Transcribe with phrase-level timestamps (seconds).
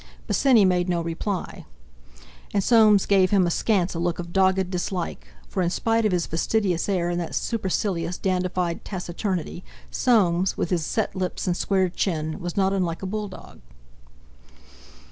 [0.25, 1.63] Bosinney made no reply.
[2.55, 6.89] And Soames gave him askance a look of dogged dislike—for in spite of his fastidious
[6.89, 12.57] air and that supercilious, dandified taciturnity, Soames, with his set lips and squared chin, was
[12.57, 13.59] not unlike a bulldog....